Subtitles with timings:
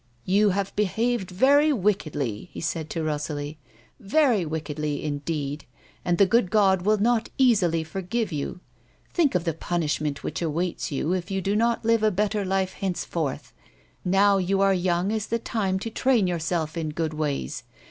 [0.35, 3.59] "You have behaved very wickedly," he said to Rosalie,"
[4.15, 5.65] very wickedly indeed,
[6.03, 8.61] and the good God will not easily forgive you.
[9.13, 12.73] Think of the punishment which awaits you if you do not live a better life
[12.73, 13.53] henceforth.
[14.03, 17.61] Now you are young is the time to train yourself in good ways.